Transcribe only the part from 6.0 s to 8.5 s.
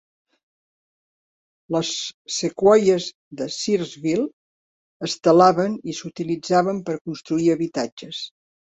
s'utilitzaven per construir habitatges.